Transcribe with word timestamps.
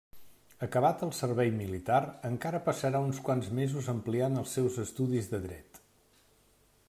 Acabat 0.67 1.01
el 1.07 1.11
servei 1.17 1.51
militar, 1.57 1.99
encara 2.29 2.63
passarà 2.69 3.03
uns 3.09 3.21
quants 3.27 3.51
mesos 3.59 3.91
ampliant 3.95 4.41
els 4.43 4.57
seus 4.59 4.79
estudis 4.87 5.33
de 5.35 5.43
dret. 5.47 5.81